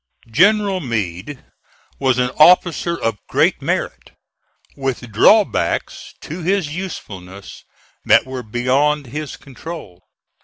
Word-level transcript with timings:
General 0.31 0.79
Meade 0.79 1.45
was 1.99 2.17
an 2.17 2.31
officer 2.39 2.99
of 2.99 3.19
great 3.27 3.61
merit, 3.61 4.13
with 4.75 5.11
drawbacks 5.11 6.15
to 6.21 6.41
his 6.41 6.75
usefulness 6.75 7.63
that 8.05 8.25
were 8.25 8.41
beyond 8.41 9.05
his 9.05 9.37
control. 9.37 9.99